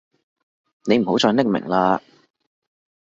[0.85, 2.01] 你唔好再匿名喇